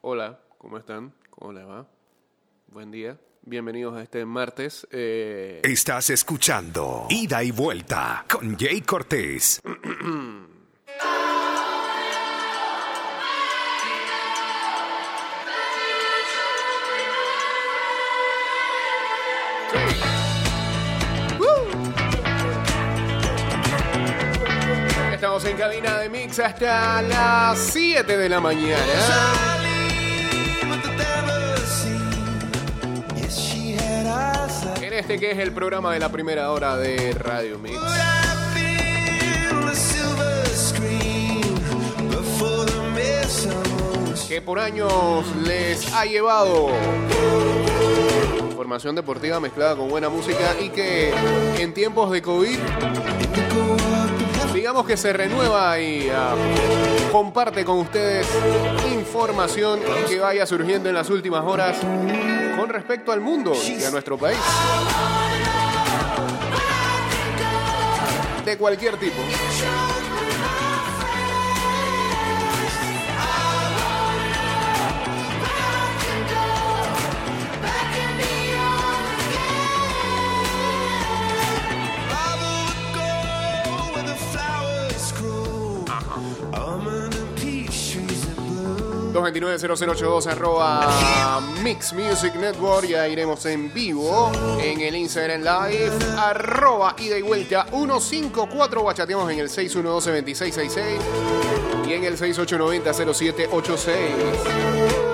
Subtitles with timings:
[0.00, 1.12] Hola, ¿cómo están?
[1.30, 1.86] ¿Cómo les va?
[2.68, 3.18] Buen día.
[3.42, 4.86] Bienvenidos a este martes.
[4.90, 9.60] eh, Estás escuchando Ida y Vuelta con Jay Cortés.
[25.12, 29.67] Estamos en cabina de mix hasta las 7 de la mañana.
[34.98, 37.78] Este que es el programa de la primera hora de Radio Mix.
[44.28, 46.70] Que por años les ha llevado
[48.50, 51.12] información deportiva mezclada con buena música y que
[51.58, 52.58] en tiempos de COVID
[54.52, 56.34] digamos que se renueva y ah,
[57.12, 58.26] comparte con ustedes
[58.92, 61.78] información que vaya surgiendo en las últimas horas
[62.58, 64.38] con respecto al mundo y a nuestro país.
[68.44, 69.18] De cualquier tipo.
[89.18, 92.86] 229-0082 arroba Mix Music Network.
[92.86, 95.90] Ya iremos en vivo en el Instagram Live.
[96.16, 98.84] Arroba ida y vuelta 154.
[98.84, 101.00] Bachateamos en el 612-2666
[101.88, 105.07] y en el 6890-0786.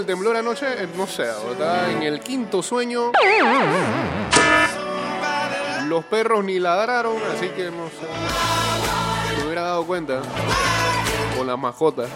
[0.00, 0.66] El temblor anoche?
[0.82, 3.12] Eh, No sé, estaba en el quinto sueño.
[5.86, 9.44] Los perros ni ladraron, así que no sé.
[9.44, 10.20] Hubiera dado cuenta.
[11.36, 12.08] Con las mascotas.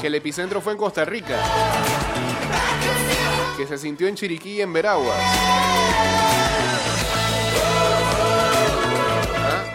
[0.00, 1.38] Que el epicentro fue en Costa Rica.
[3.56, 5.16] Que se sintió en Chiriquí y en Veraguas.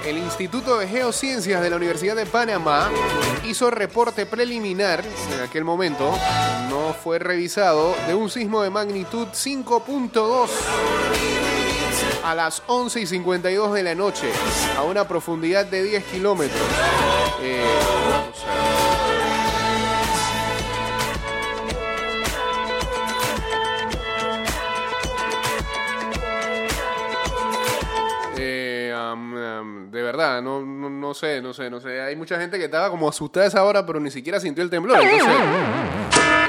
[0.10, 2.90] El Instituto de Geociencias de la Universidad de Panamá
[3.48, 6.18] hizo reporte preliminar, en aquel momento
[6.68, 10.50] no fue revisado, de un sismo de magnitud 5.2
[12.26, 14.32] a las 11 y 52 de la noche,
[14.80, 16.60] a una profundidad de 10 kilómetros.
[17.44, 17.64] Eh,
[30.20, 32.02] verdad, no, no, no sé, no sé, no sé.
[32.02, 34.70] Hay mucha gente que estaba como asustada a esa hora, pero ni siquiera sintió el
[34.70, 35.00] temblor.
[35.02, 35.28] Entonces,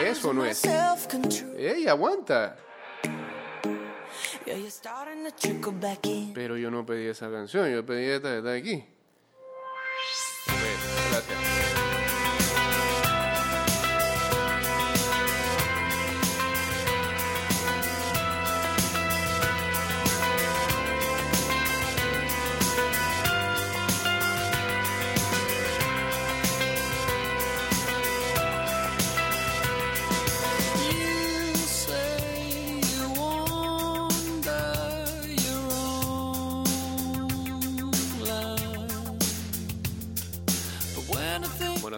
[0.04, 0.64] eso no es.
[1.56, 2.56] ¡Ey, aguanta!
[6.34, 8.84] Pero yo no pedí esa canción, yo pedí esta, esta de aquí.
[10.48, 10.56] Ok,
[11.10, 11.69] gracias.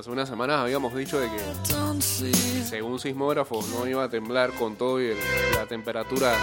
[0.02, 1.38] Hace unas semanas habíamos dicho de que
[2.64, 5.16] según sismógrafos no iba a temblar con todo y el-
[5.54, 6.34] la temperatura.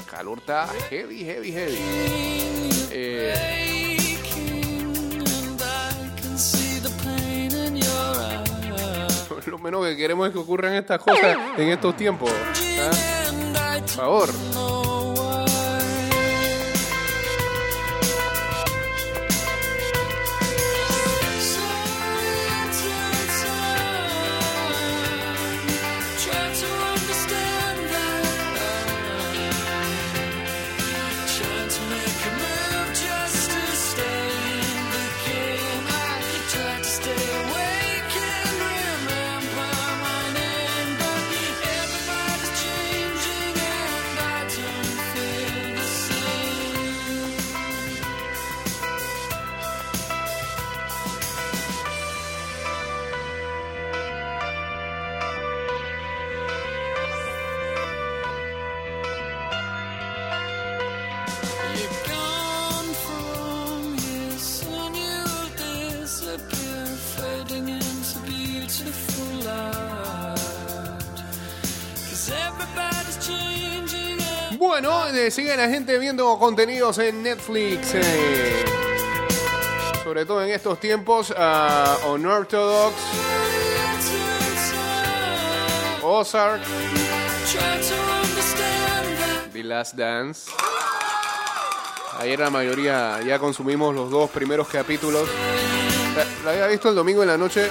[0.00, 1.78] el calor está heavy, heavy, heavy.
[2.90, 3.96] Eh,
[9.46, 12.30] lo menos que queremos es que ocurran estas cosas en estos tiempos.
[12.80, 13.78] ¿ah?
[13.78, 14.28] Por favor.
[75.30, 77.94] Sigue la gente viendo contenidos en Netflix.
[77.94, 78.64] eh,
[80.04, 81.34] sobre todo en estos tiempos.
[81.36, 82.94] ah, Unorthodox,
[86.02, 86.62] Ozark,
[89.52, 90.50] The Last Dance.
[92.20, 95.28] Ayer la mayoría ya consumimos los dos primeros capítulos.
[96.16, 97.68] La, la había visto el domingo en la noche,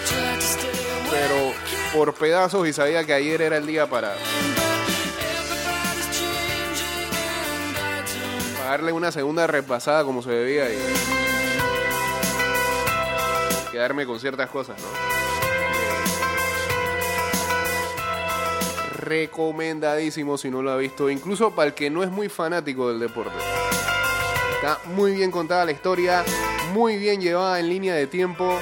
[1.09, 1.53] pero
[1.93, 4.13] por pedazos y sabía que ayer era el día para,
[8.75, 10.77] darle una segunda repasada como se debía y
[13.71, 14.87] quedarme con ciertas cosas, ¿no?
[18.97, 22.99] Recomendadísimo si no lo ha visto, incluso para el que no es muy fanático del
[22.99, 23.37] deporte.
[24.55, 26.25] Está muy bien contada la historia,
[26.73, 28.59] muy bien llevada en línea de tiempo.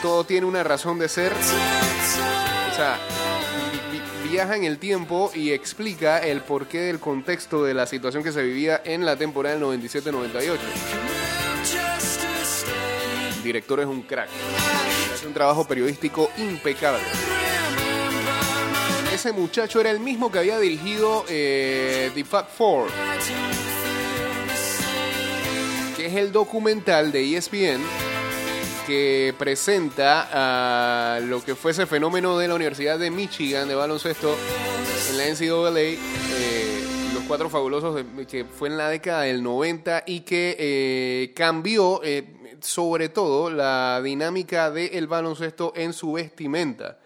[0.00, 1.34] Todo tiene una razón de ser.
[1.34, 2.98] O sea,
[4.32, 8.42] viaja en el tiempo y explica el porqué del contexto de la situación que se
[8.42, 10.58] vivía en la temporada del 97-98.
[13.36, 14.30] El director es un crack.
[15.12, 17.02] Hace un trabajo periodístico impecable.
[19.12, 22.88] Ese muchacho era el mismo que había dirigido eh, The Fat Four,
[25.94, 28.01] que es el documental de ESPN
[28.86, 34.36] que presenta lo que fue ese fenómeno de la Universidad de Michigan de baloncesto
[35.10, 36.84] en la NCAA, eh,
[37.14, 42.00] los cuatro fabulosos, de- que fue en la década del 90 y que eh, cambió
[42.02, 42.24] eh,
[42.60, 46.98] sobre todo la dinámica del baloncesto en su vestimenta,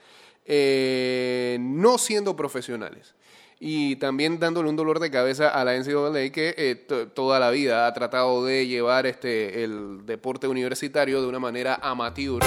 [1.58, 3.14] no siendo profesionales.
[3.58, 7.50] Y también dándole un dolor de cabeza a la NCAA que eh, to- toda la
[7.50, 12.42] vida ha tratado de llevar este el deporte universitario de una manera amateur.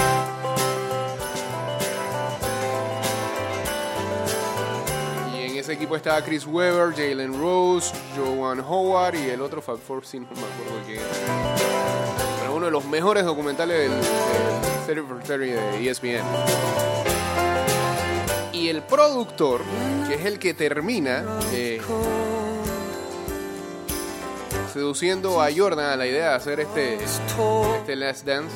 [5.34, 9.78] Y en ese equipo estaba Chris Webber, Jalen Rose, Joan Howard y el otro Fab
[9.78, 11.00] Four, sí, no me acuerdo quién.
[12.40, 16.24] Pero uno de los mejores documentales del, del 30 for 30 de E ESPN.
[18.70, 19.62] El productor,
[20.06, 21.80] que es el que termina eh,
[24.72, 28.54] seduciendo a Jordan a la idea de hacer este, este Last Dance,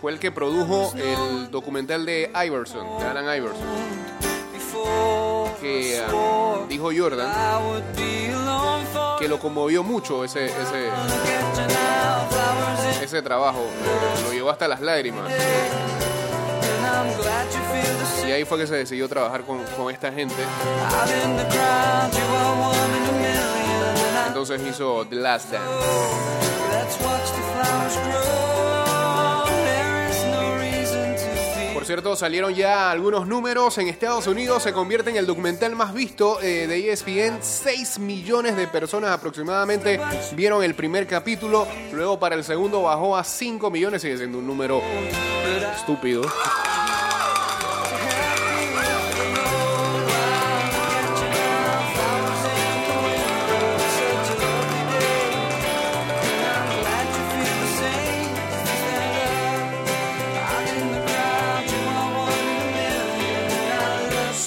[0.00, 3.66] fue el que produjo el documental de Iverson, de Alan Iverson,
[5.60, 7.32] que ah, dijo Jordan
[9.18, 10.88] que lo conmovió mucho ese, ese,
[13.02, 13.66] ese trabajo,
[14.24, 15.32] lo llevó hasta las lágrimas.
[18.26, 20.34] Y ahí fue que se decidió trabajar con, con esta gente.
[24.28, 26.30] Entonces hizo The Last Dance.
[31.74, 34.62] Por cierto, salieron ya algunos números en Estados Unidos.
[34.62, 37.38] Se convierte en el documental más visto eh, de ESPN.
[37.40, 39.98] 6 millones de personas aproximadamente
[40.32, 41.66] vieron el primer capítulo.
[41.92, 44.02] Luego para el segundo bajó a 5 millones.
[44.02, 44.82] Sigue siendo un número
[45.74, 46.22] estúpido.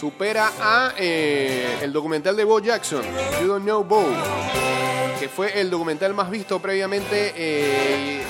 [0.04, 3.04] Supera a eh, el documental de Bo Jackson,
[3.40, 4.04] You Don't Know Bo,
[5.18, 8.22] que fue el documental más visto previamente eh,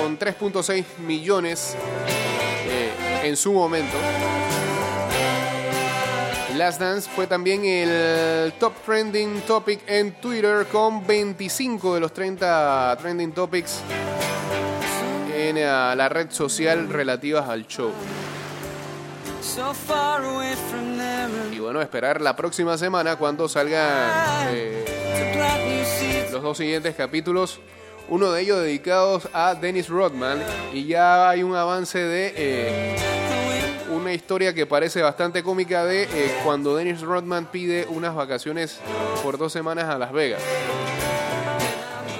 [0.00, 1.76] con 3.6 millones
[2.66, 3.98] eh, en su momento.
[6.56, 12.96] Last Dance fue también el top trending topic en Twitter con 25 de los 30
[12.98, 13.82] trending topics
[15.36, 17.92] en la red social relativas al show.
[21.52, 27.60] Y bueno, esperar la próxima semana cuando salgan eh, los dos siguientes capítulos.
[28.08, 30.42] Uno de ellos dedicados a Dennis Rodman.
[30.72, 32.96] Y ya hay un avance de eh,
[33.90, 38.80] una historia que parece bastante cómica de eh, cuando Dennis Rodman pide unas vacaciones
[39.22, 40.42] por dos semanas a Las Vegas.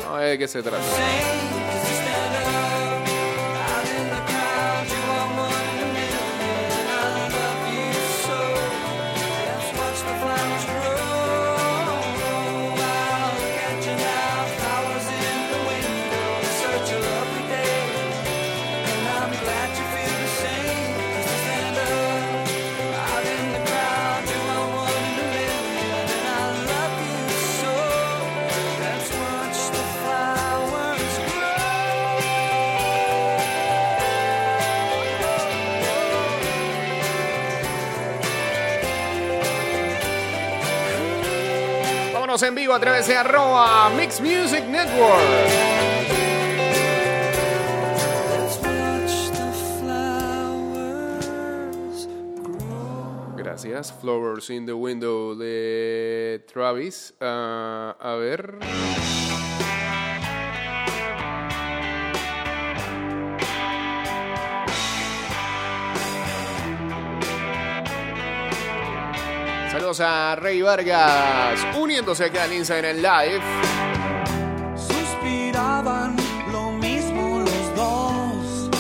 [0.09, 1.58] A ver de qué se trata.
[42.41, 45.19] En vivo a través de arroba Mix Music Network.
[53.37, 53.93] Gracias.
[54.01, 57.13] Flowers in the Window de Travis.
[57.21, 58.59] Ah, a ver.
[69.89, 73.41] Saludos a Rey Vargas uniéndose acá al Instagram Live.
[74.77, 76.15] Suspiraban
[76.53, 78.71] lo mismo los dos.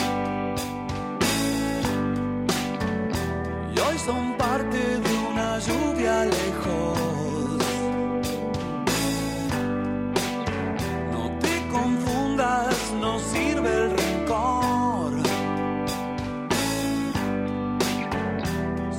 [3.75, 7.59] Y hoy son parte de una lluvia lejos.
[11.11, 15.13] No te confundas, no sirve el rencor.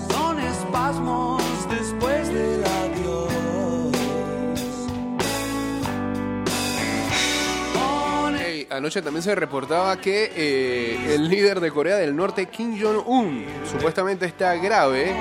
[0.09, 1.28] Son espasmos
[8.79, 14.25] anoche también se reportaba que eh, el líder de Corea del Norte, Kim Jong-un, supuestamente
[14.25, 15.13] está grave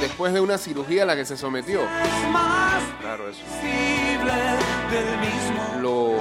[0.00, 1.80] después de una cirugía a la que se sometió.
[3.00, 3.42] Claro, eso.
[5.80, 6.16] lo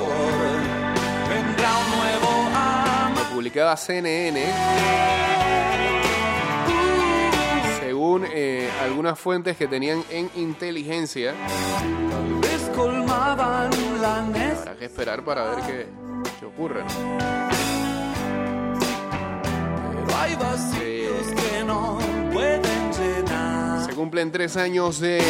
[3.34, 4.44] publicaba CNN.
[8.10, 11.36] Según eh, algunas fuentes que tenían en inteligencia,
[14.58, 15.86] habrá que esperar para ver qué,
[16.40, 16.84] qué ocurre.
[23.86, 25.22] Se cumplen tres años de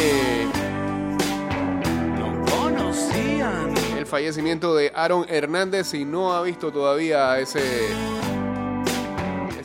[2.18, 3.74] No conocían.
[3.98, 7.60] el fallecimiento de Aaron Hernández y no ha visto todavía ese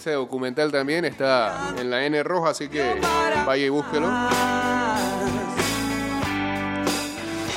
[0.06, 2.94] ese documental también está en la N roja así que
[3.44, 4.06] vaya y búsquelo.
[4.08, 5.32] Ah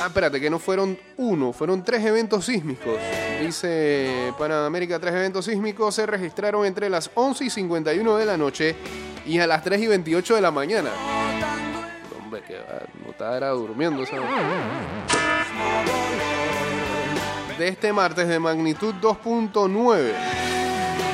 [0.07, 2.97] espérate que no fueron uno fueron tres eventos sísmicos.
[3.39, 8.75] Dice Panamérica tres eventos sísmicos se registraron entre las 11 y 51 de la noche
[9.27, 10.89] y a las 3 y 28 de la mañana
[12.19, 12.57] hombre que
[13.05, 14.25] no estaba durmiendo ¿sabes?
[17.59, 20.48] de este martes de magnitud 2.9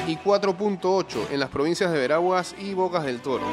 [0.07, 3.43] y 4.8 en las provincias de Veraguas y Bocas del Toro.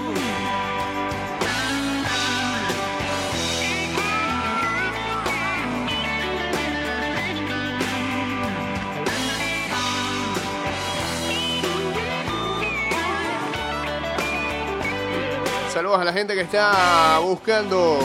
[15.72, 17.98] Saludos a la gente que está buscando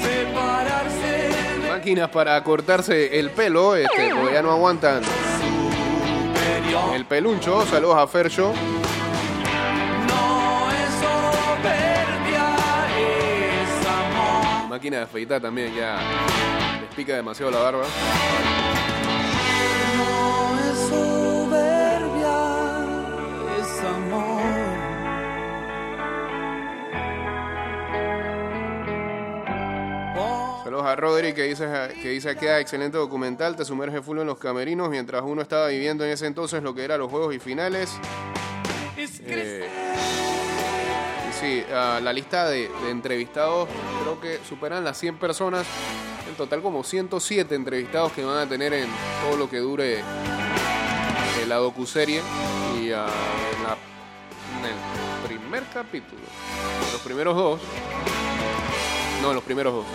[0.00, 1.30] separarse
[1.68, 5.02] máquinas para cortarse el pelo, este, ya no aguantan.
[6.96, 7.64] El peluncho.
[7.66, 8.52] Saludos a Fercho.
[14.68, 15.98] Máquina de afeitar también, ya
[16.80, 17.84] les pica demasiado la barba.
[30.96, 31.66] Rodri que dice,
[32.02, 35.68] que dice que ah, excelente documental, te sumerge full en los camerinos mientras uno estaba
[35.68, 37.90] viviendo en ese entonces lo que eran los juegos y finales.
[38.96, 39.68] es Eh,
[41.40, 43.68] sí, ah, la lista de, entrevistados
[44.02, 45.66] creo que superan las 100 personas.
[46.28, 48.88] En total como 107 entrevistados que van a tener en
[49.24, 50.02] todo lo que dure eh,
[51.46, 52.20] la docuserie.
[52.80, 53.06] Y la-
[54.58, 56.20] en el primer capítulo,
[56.92, 57.60] los primeros dos,
[59.22, 59.86] no, los primeros dos,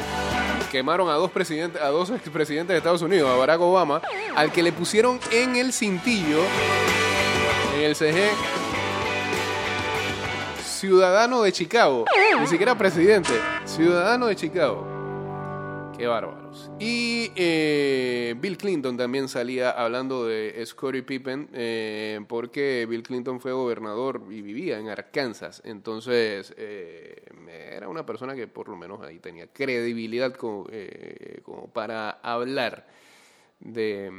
[0.72, 4.02] quemaron a dos presidentes, a dos expresidentes de Estados Unidos, a Barack Obama,
[4.36, 6.40] al que le pusieron en el cintillo,
[7.76, 8.30] en el CG,
[10.64, 12.06] ciudadano de Chicago,
[12.40, 13.34] ni siquiera presidente,
[13.66, 14.91] ciudadano de Chicago.
[16.02, 16.72] Qué bárbaros.
[16.80, 23.52] Y eh, Bill Clinton también salía hablando de Scottie Pippen, eh, porque Bill Clinton fue
[23.52, 25.62] gobernador y vivía en Arkansas.
[25.64, 27.24] Entonces, eh,
[27.72, 32.88] era una persona que por lo menos ahí tenía credibilidad como, eh, como para hablar
[33.60, 34.12] de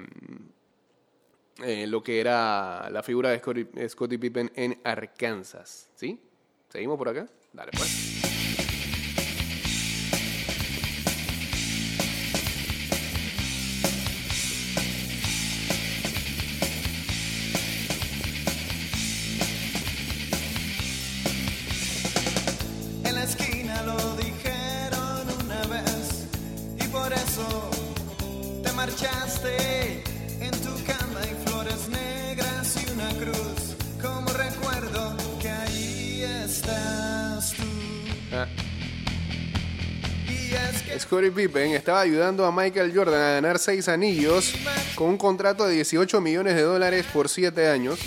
[1.88, 5.90] lo que era la figura de Scottie, Scottie Pippen en Arkansas.
[5.96, 6.20] ¿Sí?
[6.68, 7.26] ¿Seguimos por acá?
[7.52, 8.11] Dale, pues.
[41.44, 44.54] Estaba ayudando a Michael Jordan a ganar seis anillos
[44.94, 47.98] con un contrato de 18 millones de dólares por 7 años.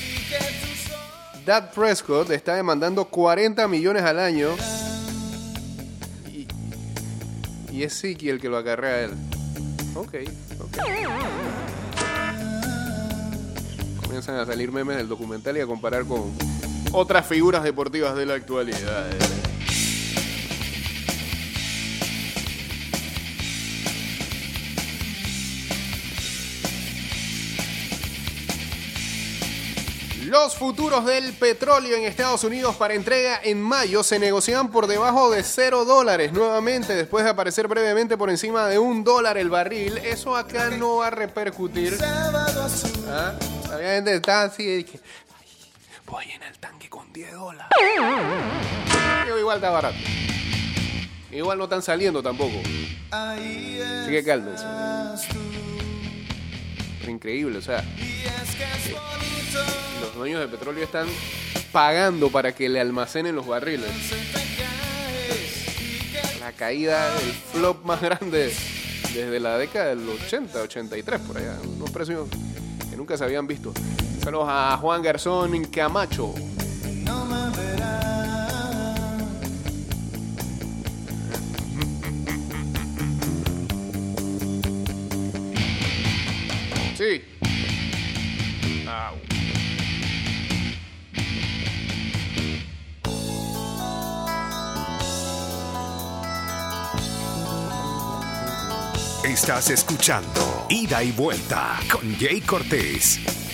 [1.45, 4.51] Dak Prescott está demandando 40 millones al año.
[7.73, 9.11] Y, es Siki el que lo acarrea a él.
[9.95, 10.15] Ok,
[10.61, 10.77] ok.
[14.01, 16.31] Comienzan a salir memes del documental y a comparar con
[16.93, 19.07] otras figuras deportivas de la actualidad.
[30.35, 35.31] Los futuros del petróleo en Estados Unidos para entrega en mayo se negocian por debajo
[35.31, 39.97] de 0 dólares nuevamente después de aparecer brevemente por encima de un dólar el barril.
[39.99, 41.97] Eso acá no va a repercutir.
[42.03, 43.33] ¿Ah?
[43.69, 44.99] La gente está así de que
[45.39, 45.47] "Ay,
[46.05, 47.71] voy en el tanque con 10 dólares.
[49.23, 49.97] Pero igual está barato.
[51.31, 52.57] Igual no están saliendo tampoco.
[53.09, 54.65] Así que cálmense.
[57.09, 59.59] Increíble, o sea, bonito.
[60.01, 61.07] los dueños de petróleo están
[61.71, 63.89] pagando para que le almacenen los barriles.
[66.39, 68.53] La caída, el flop más grande
[69.13, 71.57] desde la década del 80, 83, por allá.
[71.63, 72.27] Unos precios
[72.89, 73.73] que nunca se habían visto.
[74.21, 76.33] Saludos a Juan Garzón Camacho.
[86.95, 87.21] Sí.
[99.25, 103.44] Estás escuchando Ida y Vuelta con Jay Cortés.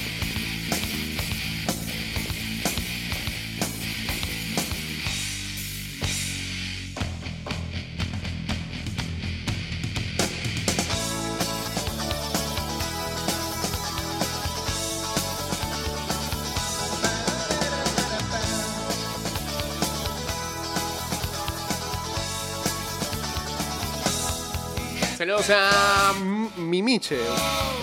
[25.22, 26.14] Saludos a
[26.58, 27.20] Mimiche.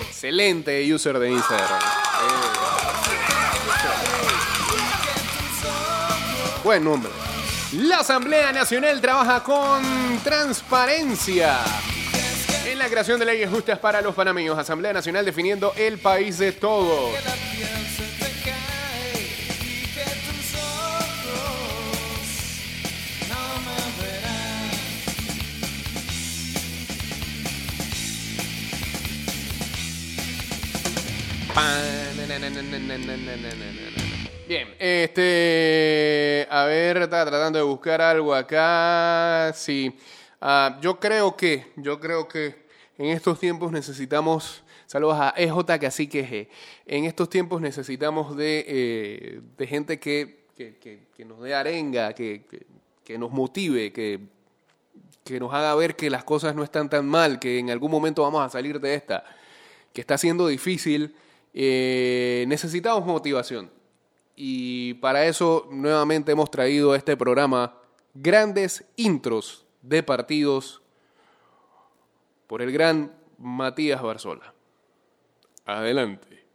[0.09, 1.79] Excelente user de Instagram.
[1.79, 1.85] Eh.
[6.65, 7.09] Buen nombre.
[7.71, 11.59] La Asamblea Nacional trabaja con transparencia
[12.65, 14.57] en la creación de leyes justas para los panameños.
[14.57, 17.13] Asamblea Nacional definiendo el país de todos.
[34.47, 39.51] Bien, este, a ver, estaba tratando de buscar algo acá.
[39.55, 39.95] Sí,
[40.41, 42.55] Ah, yo creo que, yo creo que
[42.97, 46.47] en estos tiempos necesitamos, saludos a EJ Cacique G,
[46.85, 52.13] en estos tiempos necesitamos de, eh, de gente que, que, que- que nos dé arenga,
[52.13, 52.43] que,
[53.03, 54.19] que- nos motive, que,
[55.25, 58.21] que nos haga ver que las cosas no están tan mal, que en algún momento
[58.21, 59.25] vamos a salir de esta,
[59.93, 61.13] que está siendo difícil.
[61.61, 63.69] Eh, necesitamos motivación.
[64.33, 67.75] Y para eso nuevamente hemos traído a este programa
[68.13, 70.81] grandes intros de partidos
[72.47, 74.53] por el gran Matías Barzola.
[75.65, 76.45] Adelante.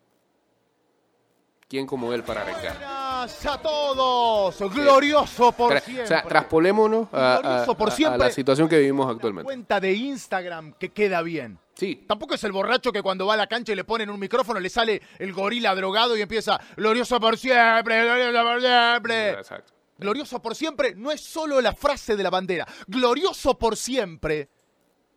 [1.68, 3.03] ¿Quién como él para arrancar?
[3.24, 6.04] Buenas a todos, glorioso por Tra- siempre.
[6.04, 8.18] o sea, traspolémonos a, por a siempre.
[8.18, 9.46] la situación que vivimos actualmente.
[9.46, 11.58] cuenta de Instagram que queda bien.
[11.74, 14.20] Sí, Tampoco es el borracho que cuando va a la cancha y le ponen un
[14.20, 19.30] micrófono le sale el gorila drogado y empieza glorioso por siempre, glorioso por siempre.
[19.30, 19.72] exacto.
[19.96, 22.66] Glorioso por siempre no es solo la frase de la bandera.
[22.88, 24.50] Glorioso por siempre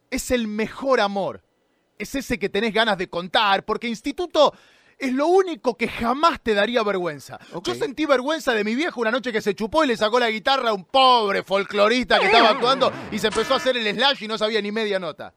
[0.10, 1.44] es el mejor amor.
[2.00, 4.54] Es ese que tenés ganas de contar, porque instituto
[5.00, 7.40] es lo único que jamás te daría vergüenza.
[7.64, 10.30] Yo sentí vergüenza de mi viejo una noche que se chupó y le sacó la
[10.30, 14.24] guitarra a un pobre folclorista que estaba actuando y se empezó a hacer el slash
[14.24, 15.34] y no sabía ni media nota.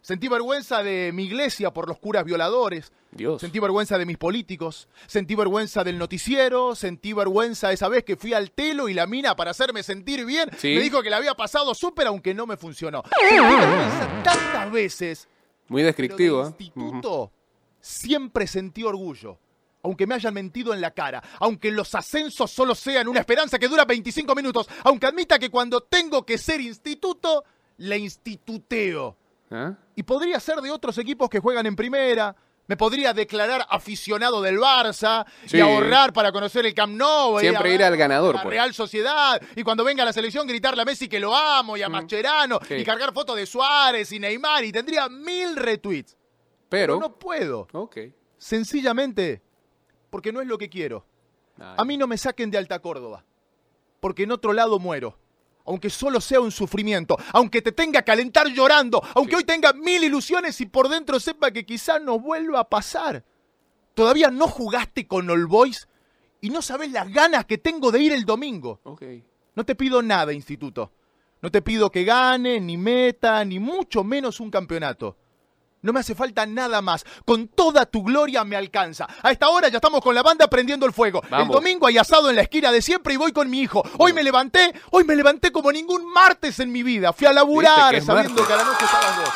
[0.00, 2.92] Sentí vergüenza de mi iglesia por los curas violadores.
[3.10, 3.40] Dios.
[3.40, 4.88] Sentí vergüenza de mis políticos.
[5.08, 6.76] Sentí vergüenza del noticiero.
[6.76, 10.48] Sentí vergüenza esa vez que fui al telo y la mina, para hacerme sentir bien,
[10.58, 10.74] Sí.
[10.76, 13.02] me dijo que la había pasado súper, aunque no me funcionó.
[13.18, 15.28] Sentí vergüenza tantas veces.
[15.66, 16.42] Muy descriptivo.
[16.44, 16.46] ¿eh?
[16.46, 17.32] instituto
[17.86, 19.38] siempre sentí orgullo.
[19.82, 23.68] Aunque me hayan mentido en la cara, aunque los ascensos solo sean una esperanza que
[23.68, 27.44] dura 25 minutos, aunque admita que cuando tengo que ser instituto,
[27.78, 29.16] la instituteo.
[29.50, 29.74] ¿Ah?
[29.94, 32.34] Y podría ser de otros equipos que juegan en primera,
[32.68, 35.56] Me podría declarar aficionado del Barça Sí.
[35.56, 37.38] y ahorrar para conocer el Camp Nou.
[37.38, 38.54] y Siempre a ir al ganador, La pues.
[38.54, 39.40] Real Sociedad.
[39.54, 42.58] Y cuando venga la selección, gritarle a Messi que lo amo y a Mascherano.
[42.60, 42.64] Mm.
[42.66, 42.74] Sí.
[42.74, 44.64] Y cargar fotos de Suárez y Neymar.
[44.64, 46.16] Y tendría mil retweets.
[46.68, 46.98] Pero.
[46.98, 47.68] Pero no puedo.
[47.72, 47.98] Ok.
[48.38, 49.42] Sencillamente
[50.10, 51.04] porque no es lo que quiero.
[51.58, 51.74] Ay.
[51.78, 53.24] A mí no me saquen de Alta Córdoba,
[54.00, 55.18] porque en otro lado muero.
[55.68, 60.04] Aunque solo sea un sufrimiento, aunque te tenga que alentar llorando, aunque hoy tenga mil
[60.04, 63.24] ilusiones y por dentro sepa que quizás no vuelva a pasar.
[63.94, 65.88] Todavía no jugaste con All Boys
[66.40, 68.80] y no sabes las ganas que tengo de ir el domingo.
[68.84, 69.02] Ok.
[69.56, 70.92] No te pido nada, instituto.
[71.42, 75.16] No te pido que gane, ni meta, ni mucho menos un campeonato.
[75.86, 77.04] No me hace falta nada más.
[77.24, 79.06] Con toda tu gloria me alcanza.
[79.22, 81.22] A esta hora ya estamos con la banda prendiendo el fuego.
[81.30, 81.46] Vamos.
[81.46, 83.84] El domingo hay asado en la esquina de siempre y voy con mi hijo.
[83.98, 87.12] Hoy me levanté, hoy me levanté como ningún martes en mi vida.
[87.12, 88.46] Fui a ¿Viste laburar que sabiendo martes?
[88.48, 89.30] que a la noche estabas vos.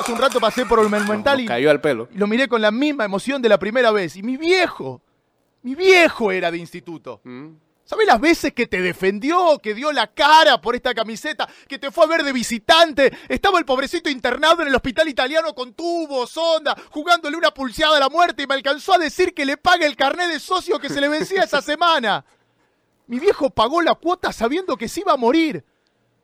[0.00, 2.08] Hace un rato pasé por el Monumental y, cayó al pelo.
[2.14, 4.16] lo miré con la misma emoción de la primera vez.
[4.16, 5.02] Y mi viejo,
[5.62, 7.20] mi viejo era de instituto.
[7.22, 7.48] Mm.
[7.84, 11.90] ¿Sabes las veces que te defendió, que dio la cara por esta camiseta, que te
[11.90, 13.12] fue a ver de visitante?
[13.28, 18.00] Estaba el pobrecito internado en el hospital italiano con tubos, sonda, jugándole una pulseada a
[18.00, 20.88] la muerte y me alcanzó a decir que le pague el carnet de socio que
[20.88, 22.24] se le vencía esa semana.
[23.08, 25.64] Mi viejo pagó la cuota sabiendo que se iba a morir.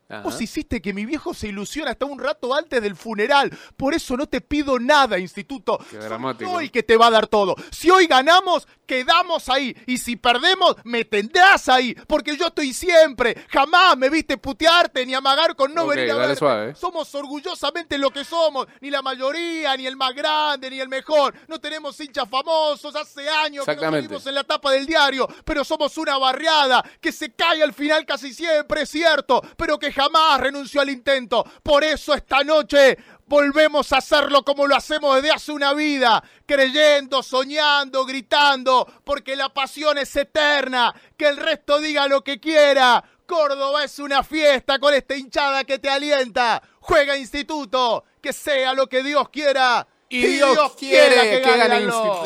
[0.09, 0.23] Ajá.
[0.23, 3.51] Vos hiciste que mi viejo se ilusione hasta un rato antes del funeral.
[3.77, 5.79] Por eso no te pido nada, instituto.
[5.91, 6.51] Qué Soy dramático.
[6.51, 7.55] yo el que te va a dar todo.
[7.71, 9.77] Si hoy ganamos, quedamos ahí.
[9.87, 11.95] Y si perdemos, me tendrás ahí.
[12.07, 13.37] Porque yo estoy siempre.
[13.51, 16.75] Jamás me viste putearte ni amagar con no Ok, venir a dale suave.
[16.75, 18.67] Somos orgullosamente lo que somos.
[18.81, 21.35] Ni la mayoría, ni el más grande, ni el mejor.
[21.49, 22.97] No tenemos hinchas famosos.
[22.97, 24.07] Hace años que no Exactamente.
[24.09, 25.29] salimos en la tapa del diario.
[25.45, 29.43] Pero somos una barriada que se cae al final casi siempre, es cierto.
[29.57, 31.45] Pero que jamás renunció al intento.
[31.61, 37.21] Por eso esta noche volvemos a hacerlo como lo hacemos desde hace una vida, creyendo,
[37.25, 43.03] soñando, gritando, porque la pasión es eterna, que el resto diga lo que quiera.
[43.27, 46.63] Córdoba es una fiesta con esta hinchada que te alienta.
[46.79, 49.87] Juega Instituto, que sea lo que Dios quiera.
[50.09, 52.23] Y Dios, quiere que, gane la Instituto.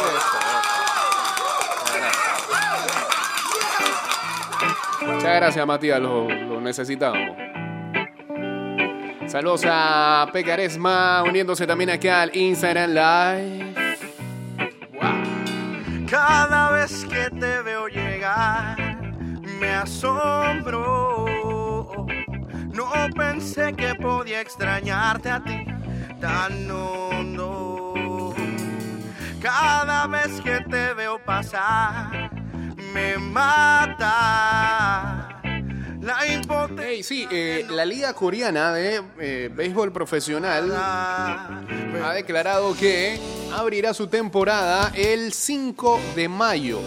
[5.00, 7.51] Muchas gracias, Matías, lo, lo necesitábamos.
[9.32, 13.74] Saludos a Pecaresma, uniéndose también acá al Instagram Live.
[16.06, 18.76] Cada vez que te veo llegar,
[19.58, 21.24] me asombro.
[22.74, 25.64] No pensé que podía extrañarte a ti
[26.20, 28.34] tan hondo.
[29.40, 32.30] Cada vez que te veo pasar,
[32.92, 35.21] me mata
[36.02, 36.86] la impotencia.
[36.86, 43.18] Hey, sí, eh, la liga coreana de eh, béisbol profesional ha declarado que
[43.52, 46.80] abrirá su temporada el 5 de mayo.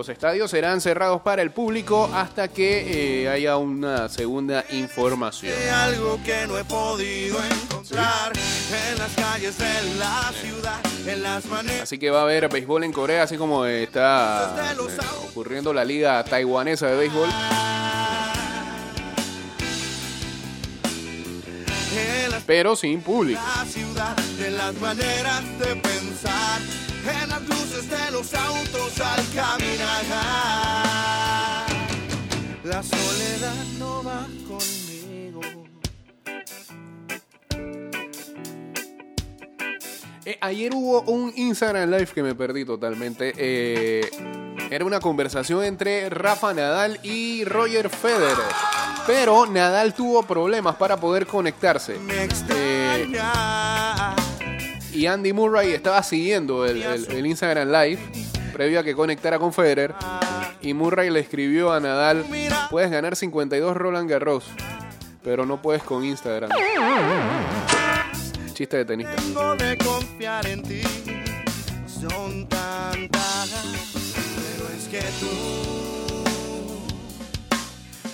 [0.00, 5.52] Los estadios serán cerrados para el público hasta que eh, haya una segunda información.
[5.74, 11.82] algo que no he podido encontrar en las calles de la ciudad, en las maneras.
[11.82, 16.24] Así que va a haber béisbol en Corea, así como está eh, ocurriendo la liga
[16.24, 17.28] taiwanesa de béisbol.
[22.46, 23.40] Pero sin público.
[23.56, 26.60] la ciudad, en las maneras de pensar,
[27.22, 30.04] en las luces de los autos al caminar.
[32.64, 34.89] La soledad no va conmigo.
[40.30, 43.32] Eh, ayer hubo un Instagram Live que me perdí totalmente.
[43.36, 44.08] Eh,
[44.70, 48.36] era una conversación entre Rafa Nadal y Roger Federer.
[49.08, 51.96] Pero Nadal tuvo problemas para poder conectarse.
[52.48, 53.08] Eh,
[54.92, 57.98] y Andy Murray estaba siguiendo el, el- el Instagram Live
[58.52, 59.94] previo a que conectara con Federer.
[60.60, 62.24] Y Murray le escribió a Nadal,
[62.70, 64.44] puedes ganar 52 Roland Garros,
[65.24, 66.50] pero no puedes con Instagram.
[68.60, 68.84] Chiste.
[68.84, 70.82] Tengo de confiar en ti.
[71.86, 73.48] Son tantas,
[74.36, 75.28] pero es que tú,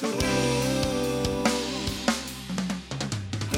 [0.00, 0.06] tú,
[3.50, 3.56] tú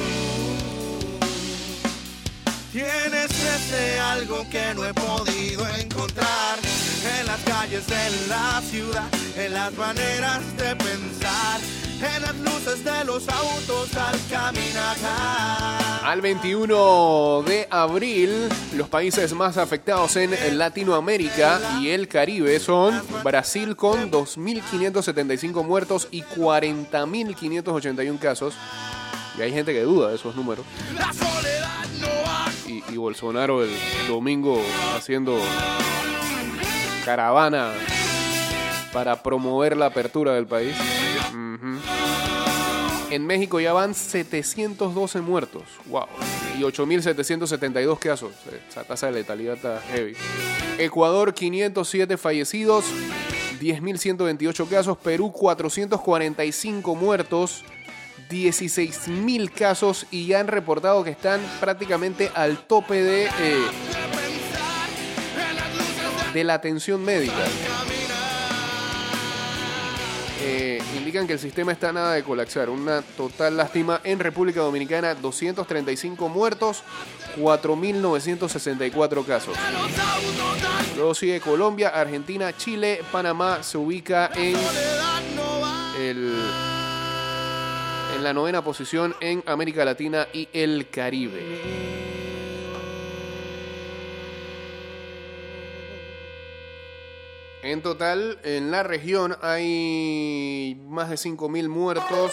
[2.71, 6.57] tienes ese algo que no he podido encontrar
[7.19, 11.59] en las calles de la ciudad, en las maneras de pensar,
[12.01, 14.95] en las luces de los autos al caminar.
[16.03, 23.75] Al 21 de abril, los países más afectados en Latinoamérica y el Caribe son Brasil
[23.75, 28.55] con 2.575 muertos y 40.581 casos.
[29.37, 30.65] Y hay gente que duda de esos números.
[32.67, 33.69] Y- y Bolsonaro el
[34.07, 34.61] domingo
[34.97, 35.39] haciendo
[37.05, 37.71] caravana
[38.93, 40.75] para promover la apertura del país.
[43.11, 45.63] En México ya van 712 muertos.
[45.87, 46.05] Wow.
[46.57, 48.33] Y 8.772 casos.
[48.69, 50.13] Esa tasa de letalidad está heavy.
[50.77, 52.85] Ecuador, 507 fallecidos.
[53.59, 54.97] 10.128 casos.
[54.97, 57.63] Perú, 445 muertos.
[58.29, 60.05] 16.000 casos.
[60.11, 63.67] Y ya han reportado que están prácticamente al tope de, eh,
[66.31, 67.43] de la atención médica.
[70.41, 72.69] Eh, indican que el sistema está nada de colapsar.
[72.69, 76.83] Una total lástima en República Dominicana, 235 muertos,
[77.37, 79.57] 4.964 casos.
[80.95, 84.55] Luego sigue Colombia, Argentina, Chile, Panamá se ubica en
[85.99, 86.33] el
[88.15, 91.61] en la novena posición en América Latina y el Caribe.
[97.61, 102.31] En total, en la región hay más de 5.000 muertos.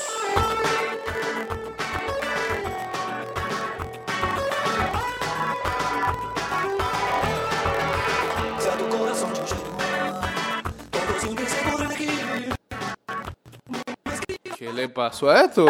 [14.57, 15.67] ¿Qué le pasó a esto?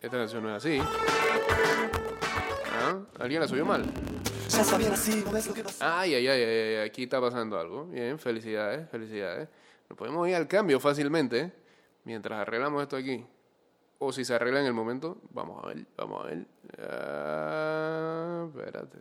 [0.00, 0.78] Esta canción no es así.
[2.82, 2.98] ¿Ah?
[3.18, 3.84] ¿Alguien la subió mal?
[4.50, 6.00] Ya está bien así, no ves lo que pasa.
[6.00, 7.86] Ay, ay, ay, ay, ay, aquí está pasando algo.
[7.86, 9.48] Bien, felicidades, felicidades.
[9.88, 11.52] Nos podemos ir al cambio fácilmente ¿eh?
[12.04, 13.24] mientras arreglamos esto aquí.
[13.98, 16.46] O si se arregla en el momento, vamos a ver, vamos a ver.
[16.78, 18.98] Ah, espérate.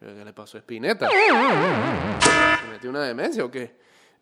[0.00, 1.08] ¿Qué le pasó a Spinetta?
[1.08, 3.74] ¿Se metió una demencia o qué?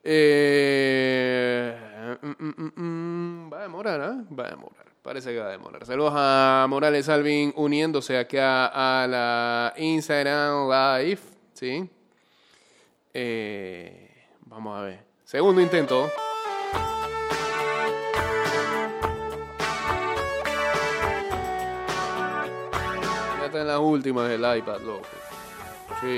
[0.05, 1.77] Eh,
[2.23, 4.25] mm, mm, mm, va a demorar, ¿ah?
[4.39, 4.92] Va a demorar.
[5.03, 5.85] Parece que va a demorar.
[5.85, 11.21] Saludos a Morales Alvin uniéndose acá a la Instagram Live.
[11.55, 11.91] ¿Sí?
[13.13, 15.05] Eh, vamos a ver.
[15.25, 16.09] Segundo intento.
[23.39, 25.09] Ya está en las últimas del iPad, loco.
[26.01, 26.17] Sí.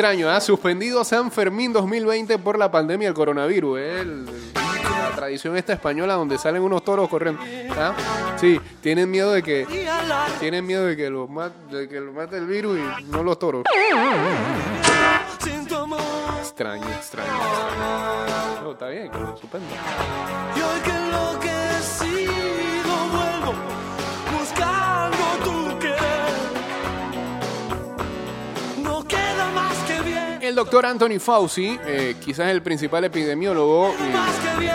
[0.00, 0.40] Extraño, ¿ah?
[0.40, 3.78] Suspendido San Fermín 2020 por la pandemia del coronavirus.
[3.80, 4.06] ¿eh?
[4.54, 7.42] La tradición esta española donde salen unos toros corriendo.
[7.76, 7.94] ¿ah?
[8.40, 9.66] Sí, tienen miedo de que
[10.40, 13.62] tienen miedo de que los mate, que mate el virus y no los toros.
[16.38, 17.30] Extraño, extraño, extraño.
[18.62, 19.36] No, está bien, que lo.
[20.56, 22.32] Y hoy que enloquecido
[23.12, 23.52] vuelvo
[24.32, 25.29] buscando
[30.50, 33.94] El doctor Anthony Fauci, eh, quizás el principal epidemiólogo
[34.58, 34.72] bien.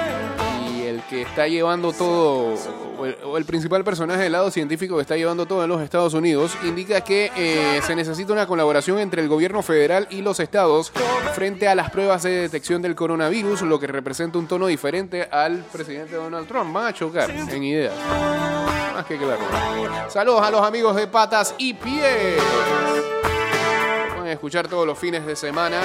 [0.73, 2.55] y el que está llevando todo,
[2.97, 5.81] o el, o el principal personaje del lado científico que está llevando todo en los
[5.81, 10.39] Estados Unidos, indica que eh, se necesita una colaboración entre el gobierno federal y los
[10.39, 10.93] estados
[11.33, 15.57] frente a las pruebas de detección del coronavirus, lo que representa un tono diferente al
[15.73, 16.73] presidente Donald Trump.
[16.73, 17.93] Van a chocar en ideas.
[18.93, 19.41] Más que claro.
[20.07, 22.41] Saludos a los amigos de Patas y Pies.
[24.45, 25.81] Escuchar todos los fines de semana.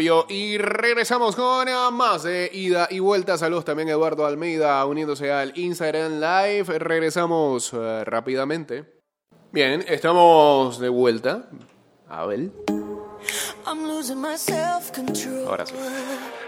[0.00, 3.36] Cambio y regresamos con eh, más de ida y vuelta.
[3.36, 6.78] Saludos también a Eduardo Almeida uniéndose al Instagram Live.
[6.78, 8.94] Regresamos eh, rápidamente.
[9.52, 11.50] Bien, estamos de vuelta.
[12.08, 12.50] A ver.
[13.66, 15.46] I'm losing my self-control.
[15.46, 15.74] Ahora sí.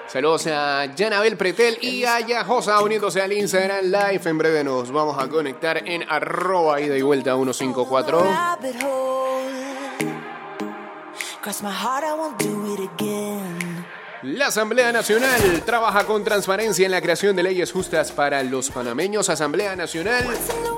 [0.06, 4.30] Saludos a Janabel Pretel y a Yajosa uniéndose al Instagram Live.
[4.30, 8.22] En breve nos vamos a conectar en arroba ida y vuelta 154.
[14.22, 19.28] La Asamblea Nacional trabaja con transparencia en la creación de leyes justas para los panameños.
[19.28, 20.24] Asamblea Nacional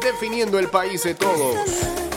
[0.01, 2.14] definiendo el país de todos.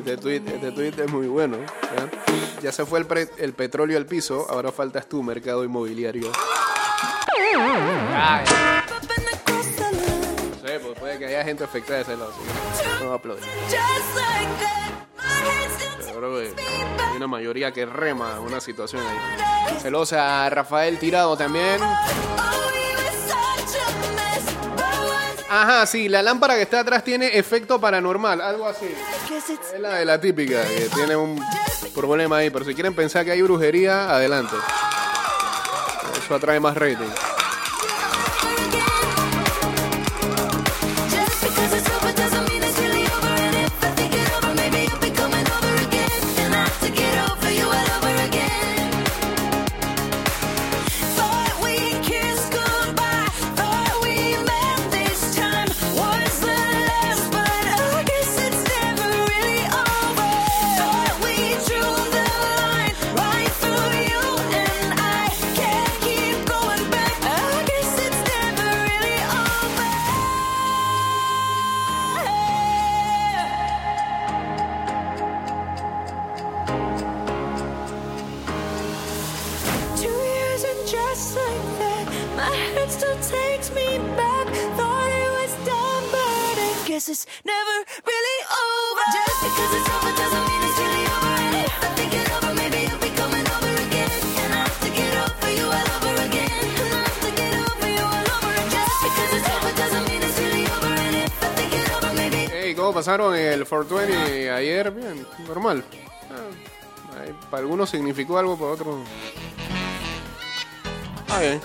[0.00, 1.56] Este tweet, este tweet es muy bueno.
[1.58, 2.60] ¿ya?
[2.62, 6.30] Ya se fue el, pre- el petróleo al piso, ahora faltas tú, mercado inmobiliario.
[8.14, 8.44] Ay,
[10.62, 12.32] sé, pues puede que haya gente afectada de ese lado.
[12.98, 13.44] que No aplaudir.
[16.06, 16.54] Yo creo que
[17.10, 19.78] hay una mayoría que rema una situación ahí.
[19.80, 21.80] Celosa Rafael Tirado también.
[25.52, 28.86] Ajá, sí, la lámpara que está atrás tiene efecto paranormal, algo así.
[29.74, 31.44] Es la de la típica, que tiene un
[31.92, 34.54] problema ahí, pero si quieren pensar que hay brujería, adelante.
[36.24, 37.08] Eso atrae más rating.
[103.70, 104.90] 420 ayer?
[104.90, 105.84] Bien, normal.
[106.28, 109.06] Ah, para algunos significó algo, para otros.
[111.28, 111.60] Ah, bien.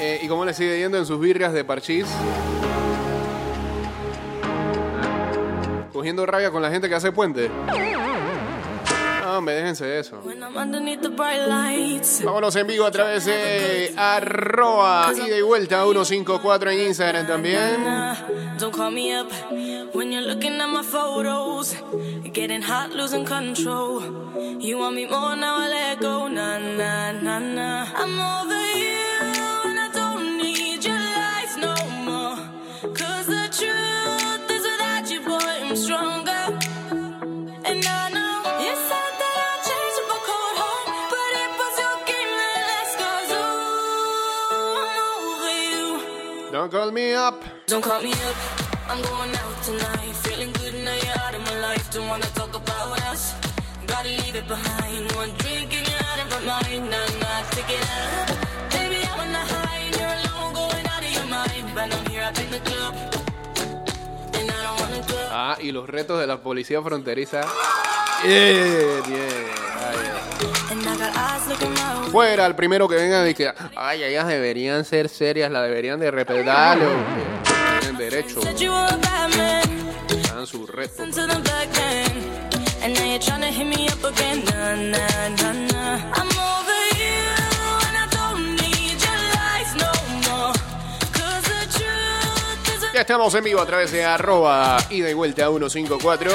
[0.00, 2.06] Eh, ¿Y cómo le sigue yendo en sus birrias de parchís?
[6.06, 7.50] Cogiendo rabia con la gente que hace puente.
[9.22, 10.22] No, hombre, déjense de eso.
[12.22, 17.82] Vámonos en vivo a través de arroba ida y vuelta 154 en Instagram también.
[17.82, 18.14] Me.
[24.60, 25.58] You want me more now?
[25.58, 26.28] I let go.
[26.28, 27.86] Nah, nah, nah, nah.
[27.96, 29.05] I'm over you
[46.66, 47.44] Don't call me up.
[47.68, 48.36] Don't call me up.
[48.90, 50.16] I'm going out tonight.
[50.26, 51.92] Feeling good now you're out of my life.
[51.92, 53.36] Don't wanna talk about us.
[53.86, 55.12] Gotta leave it behind.
[55.12, 56.90] One drink and you're out of my mind.
[56.90, 58.28] Nah, take it out.
[58.72, 59.78] Baby, I'm on the high.
[59.86, 61.66] and You're alone, going out of your mind.
[61.72, 62.94] But I'm here up in the club.
[64.34, 65.18] And I don't wanna go.
[65.30, 67.42] Ah, y los retos de la policía fronteriza.
[68.24, 69.46] Bien, bien.
[69.86, 70.15] Ay,
[72.10, 76.10] Fuera, el primero que venga y que, ay, ellas deberían ser serias, la deberían de
[76.10, 76.90] respetarlo.
[77.80, 78.40] Tienen derecho,
[80.32, 81.04] dan su reto.
[81.04, 81.16] Is
[93.00, 96.30] estamos en vivo a través de arroba ida y vuelta 154.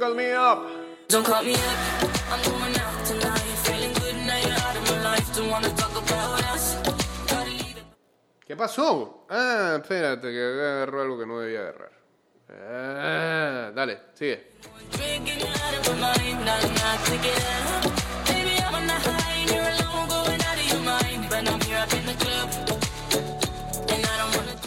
[0.00, 0.58] Don't call me up.
[1.08, 1.60] Don't call me up.
[2.32, 3.38] I'm going out tonight.
[3.64, 5.36] Feeling good now you're out of my life.
[5.36, 6.76] Don't wanna talk about us.
[7.28, 7.84] Gotta leave it.
[8.46, 9.26] ¿Qué pasó?
[9.28, 11.92] Ah, espérate, que agarró algo que no debía agarrar.
[12.48, 14.52] Ah, dale, sigue.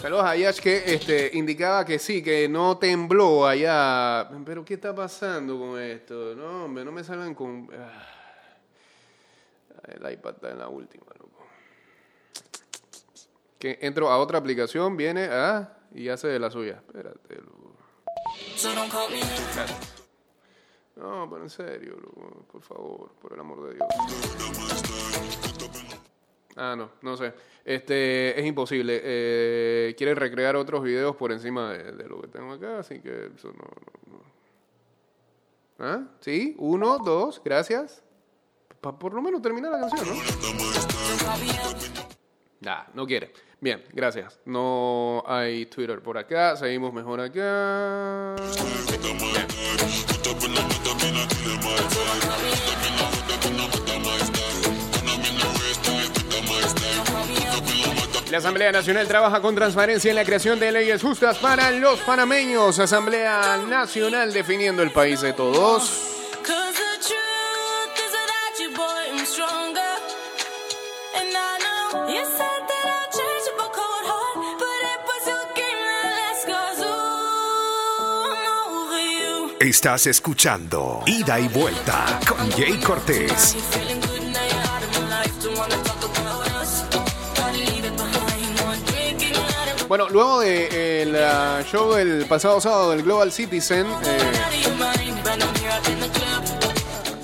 [0.04, 4.28] Saludos a Yash que este, indicaba que sí, que no tembló allá.
[4.44, 6.34] Pero ¿qué está pasando con esto?
[6.34, 7.70] No, hombre, no me salgan con...
[7.72, 8.06] Ah.
[9.84, 11.46] El iPad está en la última, loco.
[13.58, 16.82] Que entro a otra aplicación, viene, ah, y hace de la suya.
[16.86, 17.74] Espérate, loco.
[20.96, 23.88] No, pero en serio, loco, por favor, por el amor de Dios.
[26.56, 27.32] Ah, no, no sé.
[27.64, 29.00] Este, es imposible.
[29.02, 33.52] Eh, quiere recrear otros videos por encima de, lo que tengo acá, así que eso
[33.52, 33.64] no.
[35.78, 36.04] ¿Ah?
[36.20, 36.54] ¿Sí?
[36.58, 38.02] Uno, dos, gracias.
[38.80, 40.14] Para por lo menos terminar la canción, ¿no?
[42.60, 43.32] Nah, no quiere.
[43.60, 44.40] Bien, gracias.
[44.44, 46.56] No hay Twitter por acá.
[46.56, 48.36] Seguimos mejor acá.
[58.34, 62.80] La Asamblea Nacional trabaja con transparencia en la creación de leyes justas para los panameños.
[62.80, 66.00] Asamblea Nacional definiendo el país de todos.
[66.42, 69.12] Cause the truth is without you, boy,
[83.86, 84.13] I'm
[89.88, 94.32] Bueno, luego del eh, show del pasado sábado del Global Citizen, eh,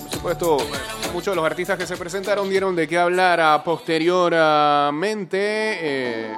[0.02, 0.58] por supuesto,
[1.14, 5.38] muchos de los artistas que se presentaron dieron de qué hablar a posteriormente.
[5.40, 6.34] eh,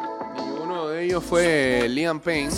[0.62, 2.50] uno de ellos fue Liam Payne,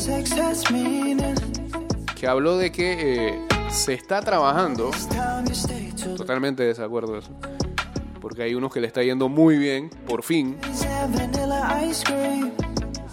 [2.15, 3.41] que habló de que
[3.71, 4.91] se está trabajando.
[6.17, 7.31] Totalmente de desacuerdo de eso.
[8.21, 10.59] Porque hay unos que le está yendo muy bien, por fin.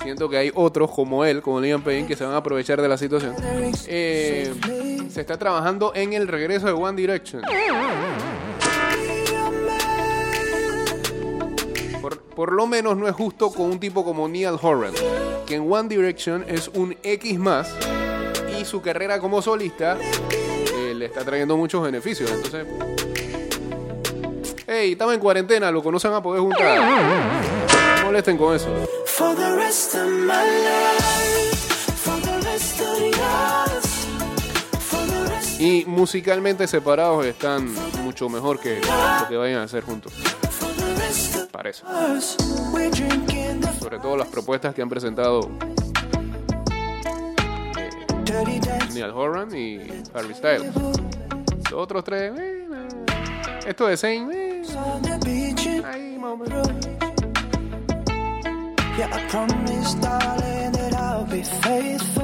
[0.03, 2.87] Siento que hay otros como él, como Liam Payne, que se van a aprovechar de
[2.87, 3.35] la situación.
[3.87, 4.51] Eh,
[5.09, 7.43] se está trabajando en el regreso de One Direction.
[12.01, 14.93] Por, por lo menos no es justo con un tipo como Neil Horan,
[15.45, 17.71] que en One Direction es un X más
[18.59, 22.31] y su carrera como solista eh, le está trayendo muchos beneficios.
[22.31, 22.65] Entonces,
[24.67, 26.79] hey, estamos en cuarentena, lo van a poder juntar.
[27.99, 28.67] No molesten con eso.
[29.21, 31.53] For the rest of my life,
[31.95, 33.85] for the rest of yours,
[34.79, 37.71] for the rest, Y musicalmente separados están
[38.03, 40.11] mucho mejor que lo que vayan a hacer juntos.
[41.51, 41.83] Parece.
[43.79, 45.51] Sobre todo las propuestas que han presentado
[48.25, 48.93] dance.
[48.95, 49.77] Neil Horan y
[50.15, 50.73] Harry Styles.
[51.69, 53.59] Los otros tres, eh, eh.
[53.67, 56.90] esto de eh, and ahí más o menos.
[59.01, 62.20] Yeah, I promise, darling, that I'll be faithful.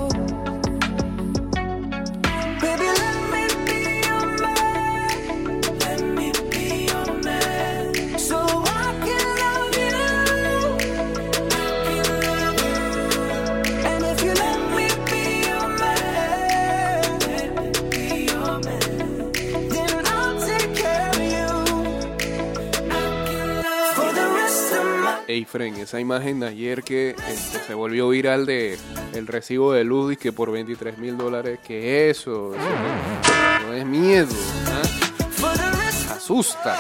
[25.37, 28.77] Of my Ey, Fren, esa imagen de ayer que este, se volvió viral de
[29.13, 34.33] el recibo de luz que por 23 mil dólares, que eso, eso no, es miedo,
[34.67, 36.13] ¿ah?
[36.15, 36.75] asusta.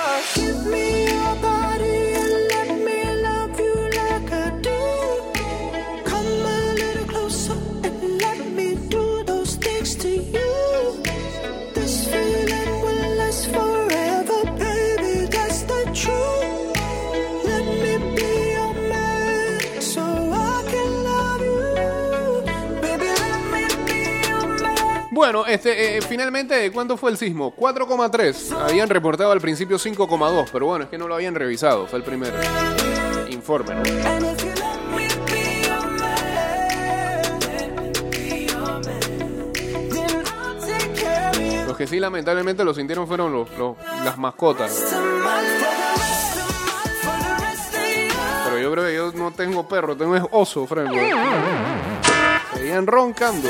[25.29, 27.53] Bueno, este, eh, finalmente, ¿cuánto fue el sismo?
[27.53, 28.53] 4,3.
[28.61, 31.85] Habían reportado al principio 5,2, pero bueno, es que no lo habían revisado.
[31.85, 32.33] Fue el primer
[33.29, 33.83] informe, ¿no?
[41.67, 43.49] Los que sí lamentablemente lo sintieron fueron los,
[44.05, 44.95] las mascotas.
[48.45, 50.95] Pero yo creo que yo no tengo perro, tengo oso, Franco.
[52.53, 53.49] Seguían roncando.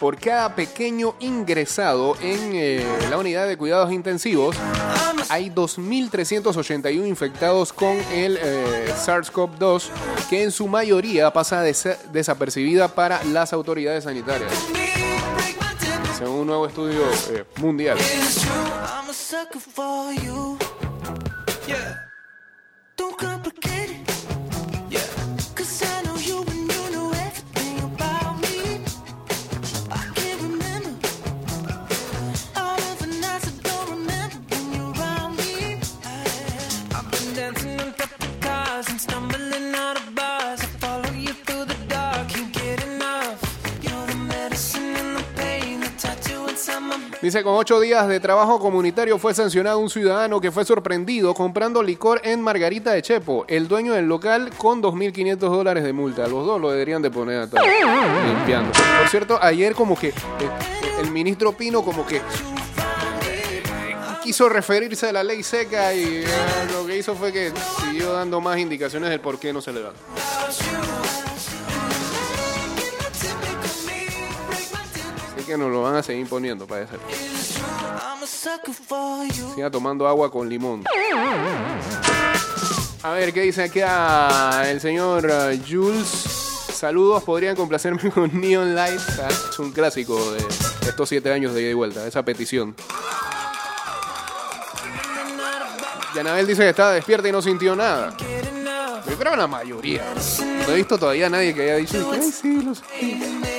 [0.00, 4.56] Por cada pequeño ingresado en eh, la unidad de cuidados intensivos,
[5.28, 9.84] hay 2.381 infectados con el eh, SARS-CoV-2,
[10.30, 14.50] que en su mayoría pasa desa- desapercibida para las autoridades sanitarias.
[16.18, 17.98] Según un nuevo estudio eh, mundial.
[47.22, 51.82] Dice, con ocho días de trabajo comunitario fue sancionado un ciudadano que fue sorprendido comprando
[51.82, 53.44] licor en Margarita de Chepo.
[53.46, 56.22] El dueño del local con 2.500 dólares de multa.
[56.22, 57.62] Los dos lo deberían de poner atrás,
[58.26, 58.72] limpiando.
[58.72, 60.14] Por cierto, ayer como que eh,
[61.02, 62.22] el ministro Pino como que
[64.22, 66.24] quiso referirse a la ley seca y eh,
[66.72, 67.52] lo que hizo fue que
[67.82, 69.92] siguió dando más indicaciones del por qué no se le da.
[75.50, 76.94] Que nos lo van a seguir poniendo, parece.
[79.54, 80.84] Siga tomando agua con limón.
[83.02, 86.06] A ver, ¿qué dice acá el señor uh, Jules?
[86.72, 89.00] Saludos, podrían complacerme con Neon Light.
[89.20, 90.38] Ah, es un clásico de
[90.88, 92.76] estos siete años de ida y vuelta, esa petición.
[96.14, 98.14] Yanabel dice que estaba despierta y no sintió nada.
[98.18, 100.04] Yo creo que la mayoría.
[100.66, 103.49] No he visto todavía a nadie que haya dicho, ay, sí, lo sentí".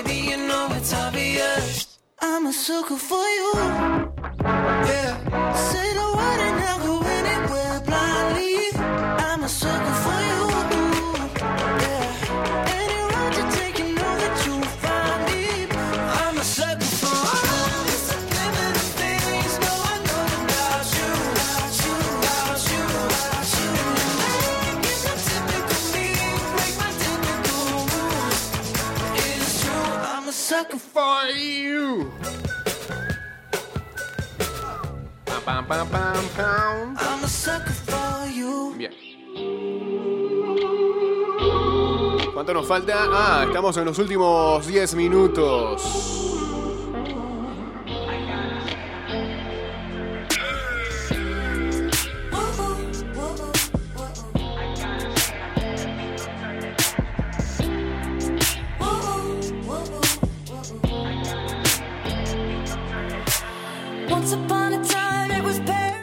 [2.24, 3.52] I'm a sucker for you.
[4.44, 5.54] Yeah.
[5.54, 5.91] Say
[35.52, 36.96] Pam, pam, pam, pam.
[36.98, 38.74] I'm a sucker for you.
[38.78, 38.94] Bien.
[42.34, 42.94] ¿Cuánto nos falta?
[43.12, 45.82] Ah, estamos en los últimos 10 minutos.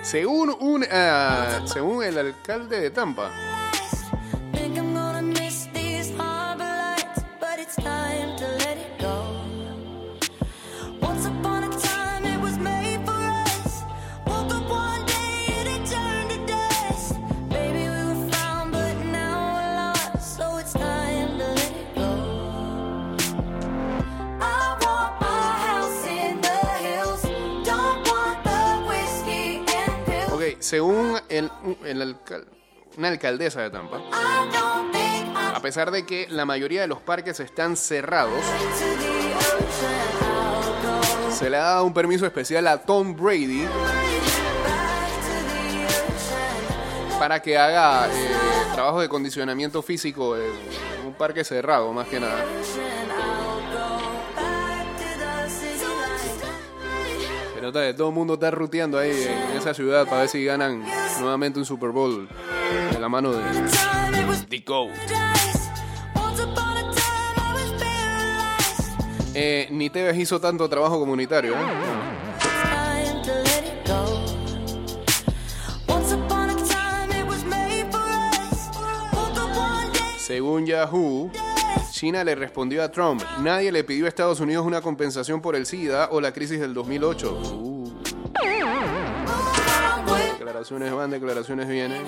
[0.08, 3.30] Según un ah, según el alcalde de Tampa,
[30.68, 31.18] según
[32.98, 34.02] una alcaldesa de Tampa,
[35.54, 38.44] a pesar de que la mayoría de los parques están cerrados,
[41.32, 43.66] se le ha dado un permiso especial a Tom Brady
[47.18, 48.28] para que haga eh,
[48.74, 52.44] trabajo de condicionamiento físico en un parque cerrado, más que nada.
[57.72, 60.82] Todo el mundo está ruteando ahí en esa ciudad para ver si ganan
[61.20, 62.26] nuevamente un Super Bowl
[62.92, 64.90] de la mano de Goat.
[69.34, 71.52] Eh, ni Tevez hizo tanto trabajo comunitario.
[71.52, 71.56] ¿eh?
[80.26, 81.30] Según Yahoo,
[81.98, 85.66] China le respondió a Trump, nadie le pidió a Estados Unidos una compensación por el
[85.66, 87.40] SIDA o la crisis del 2008.
[87.56, 87.92] Uh,
[90.38, 92.04] declaraciones van, declaraciones vienen.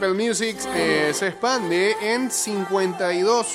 [0.00, 3.46] Apple Music eh, se expande en 52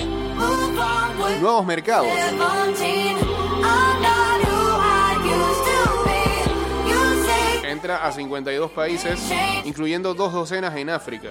[0.00, 2.08] Move on with nuevos mercados.
[2.12, 3.16] 17.
[3.62, 6.90] I'm not who I used to be.
[6.90, 9.20] You say Entra a 52 países,
[9.64, 11.30] incluyendo dos docenas en África.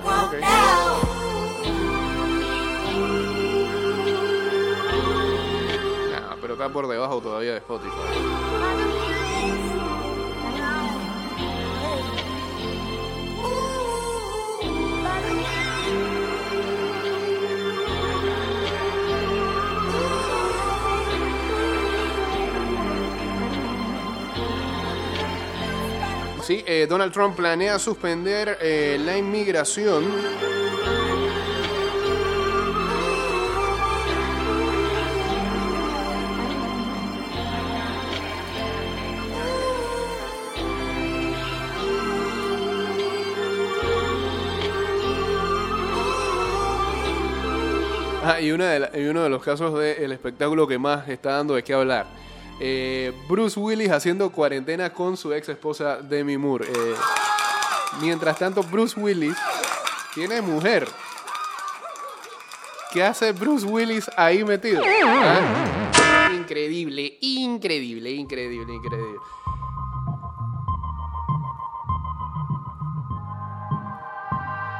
[6.40, 9.07] Pero está por debajo todavía de Spotify.
[26.48, 30.06] Sí, eh, Donald Trump planea suspender eh, la inmigración.
[48.24, 51.32] Ah, y, una de la- y uno de los casos del espectáculo que más está
[51.32, 52.08] dando de qué hablar.
[52.60, 56.66] Eh, Bruce Willis haciendo cuarentena con su ex esposa Demi Moore.
[56.68, 56.96] Eh,
[58.02, 59.36] mientras tanto, Bruce Willis
[60.16, 60.88] tiene mujer.
[62.92, 64.82] ¿Qué hace Bruce Willis ahí metido?
[64.84, 69.18] Ah, Increíble, increíble, increíble, increíble.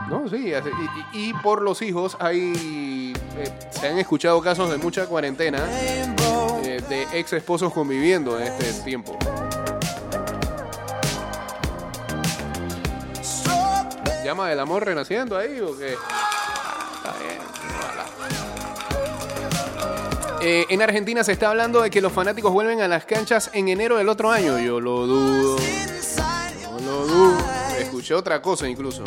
[0.10, 0.70] No, sí, así-
[1.14, 5.60] y, y- y por los hijos hay, eh, se han escuchado casos de mucha cuarentena
[6.90, 9.18] de ex esposos conviviendo en este tiempo.
[14.24, 15.94] ¿Llama del amor renaciendo ahí o qué?
[15.94, 17.38] Está bien.
[20.42, 23.70] Eh, en Argentina se está hablando de que los fanáticos vuelven a las canchas en
[23.70, 24.60] enero del otro año.
[24.60, 25.58] Yo lo dudo.
[26.62, 27.38] Yo lo dudo.
[27.80, 29.04] Escuché otra cosa incluso.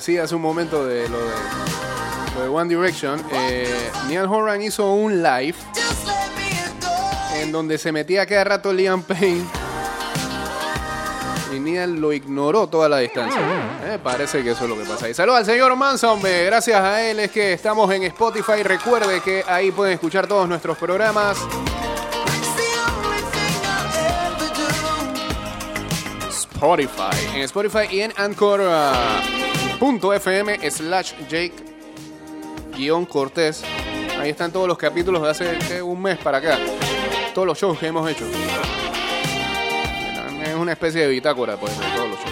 [0.00, 5.54] Decía hace un momento de lo de, One Direction, eh, Neil Horan hizo un live
[7.34, 9.44] en donde se metía cada rato Liam Payne
[11.54, 13.42] y Neil lo ignoró toda la distancia.
[13.84, 15.06] Eh, parece que eso es lo que pasa.
[15.06, 18.62] Y saludos al señor Manson, gracias a él es que estamos en Spotify.
[18.62, 21.36] Recuerde que ahí pueden escuchar todos nuestros programas.
[26.30, 27.34] Spotify.
[27.34, 28.12] En Spotify y en
[29.80, 31.54] Anchor.fm slash Jake
[32.76, 33.62] guion Cortés.
[34.18, 36.58] Ahí están todos los capítulos de hace un mes para acá.
[37.34, 38.26] Todos los shows que hemos hecho.
[40.44, 42.30] Es una especie de bitácora pues, de todos los shows.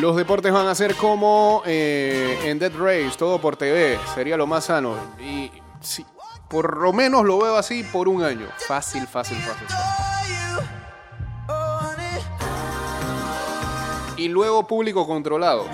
[0.00, 3.98] Los deportes van a ser como eh, en Dead Race, todo por TV.
[4.14, 4.96] Sería lo más sano.
[5.20, 5.50] Y
[5.80, 6.04] sí,
[6.48, 8.48] por lo menos lo veo así por un año.
[8.66, 10.17] Fácil, fácil, fácil.
[14.18, 15.66] Y luego público controlado.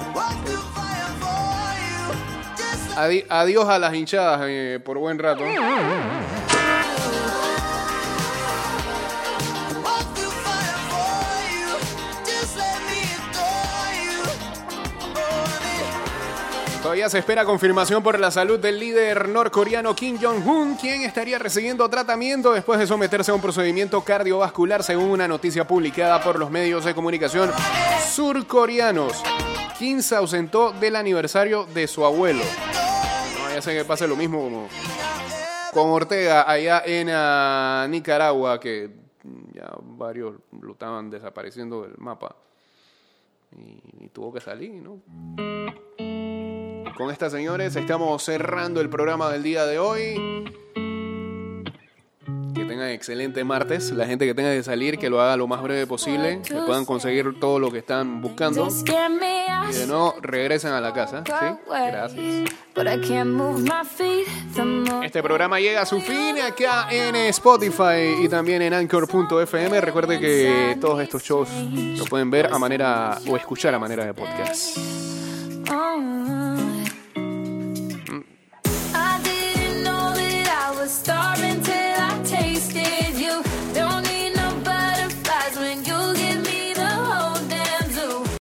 [2.97, 5.43] Adi- adiós a las hinchadas eh, por buen rato.
[16.95, 21.89] Todavía se espera confirmación por la salud del líder norcoreano Kim Jong-un, quien estaría recibiendo
[21.89, 26.85] tratamiento después de someterse a un procedimiento cardiovascular, según una noticia publicada por los medios
[26.85, 27.51] de comunicación
[28.09, 29.25] surcoreanos.
[29.77, 32.45] Kim se ausentó del aniversario de su abuelo.
[33.41, 34.69] No, ya sé que pase lo mismo como
[35.73, 38.89] con Ortega allá en ah, Nicaragua, que
[39.53, 42.37] ya varios lo estaban desapareciendo del mapa.
[43.51, 45.01] Y, y tuvo que salir, ¿no?
[46.97, 50.15] Con estas señores estamos cerrando el programa del día de hoy.
[52.55, 53.91] Que tengan excelente martes.
[53.91, 56.41] La gente que tenga que salir, que lo haga lo más breve posible.
[56.45, 58.69] Que puedan conseguir todo lo que están buscando.
[58.69, 61.25] Y de no, regresen a la casa.
[61.27, 61.33] ¿sí?
[61.69, 62.53] Gracias.
[65.03, 69.81] Este programa llega a su fin acá en Spotify y también en Anchor.fm.
[69.81, 71.49] Recuerde que todos estos shows
[71.99, 74.79] lo pueden ver a manera o escuchar a manera de podcast.
[75.73, 76.44] Oh,